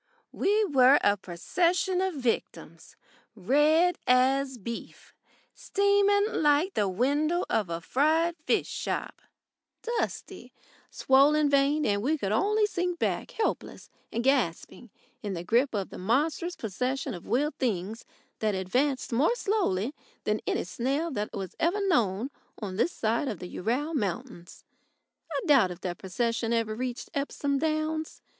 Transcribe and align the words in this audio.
We 0.31 0.65
were 0.65 0.97
a 1.03 1.15
procession 1.15 2.01
of 2.01 2.15
victims 2.15 2.95
red 3.35 3.99
as 4.07 4.57
beef, 4.57 5.13
steaming 5.53 6.25
like 6.41 6.73
the 6.73 6.87
window 6.89 7.45
of 7.51 7.69
a 7.69 7.81
fried 7.81 8.35
fish 8.47 8.67
shop, 8.67 9.21
dusty, 9.83 10.51
swollen 10.89 11.51
veined 11.51 11.85
and 11.85 12.01
we 12.01 12.17
could 12.17 12.31
only 12.31 12.65
sink 12.65 12.97
back 12.97 13.29
helpless 13.29 13.91
and 14.11 14.23
gasping 14.23 14.89
in 15.21 15.35
the 15.35 15.43
grip 15.43 15.75
of 15.75 15.91
the 15.91 15.99
monstrous 15.99 16.55
procession 16.55 17.13
of 17.13 17.27
wheeled 17.27 17.57
things 17.59 18.03
that 18.39 18.55
advanced 18.55 19.11
more 19.13 19.35
slowly 19.35 19.93
than 20.23 20.41
any 20.47 20.63
snail 20.63 21.11
that 21.11 21.31
was 21.31 21.55
ever 21.59 21.79
known 21.87 22.31
on 22.59 22.75
this 22.75 22.91
side 22.91 23.27
of 23.27 23.37
the 23.37 23.45
Ural 23.47 23.93
Mountains. 23.93 24.63
I 25.31 25.41
doubt 25.45 25.69
if 25.69 25.81
that 25.81 25.99
procession 25.99 26.53
ever 26.53 26.73
reached 26.73 27.11
Epsom 27.13 27.59
Downs. 27.59 28.23